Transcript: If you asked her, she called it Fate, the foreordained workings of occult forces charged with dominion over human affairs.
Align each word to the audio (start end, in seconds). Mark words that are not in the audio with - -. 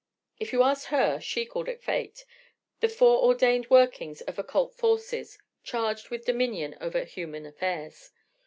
If 0.39 0.51
you 0.51 0.63
asked 0.63 0.87
her, 0.87 1.19
she 1.19 1.45
called 1.45 1.69
it 1.69 1.83
Fate, 1.83 2.25
the 2.79 2.89
foreordained 2.89 3.69
workings 3.69 4.21
of 4.21 4.39
occult 4.39 4.73
forces 4.73 5.37
charged 5.63 6.09
with 6.09 6.25
dominion 6.25 6.75
over 6.81 7.03
human 7.03 7.45
affairs. 7.45 8.09